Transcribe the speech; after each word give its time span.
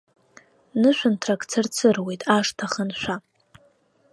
Нышәынҭрак 0.79 1.41
цырцыруеит 1.49 2.21
ашҭа 2.37 2.65
аханшәа. 2.71 3.15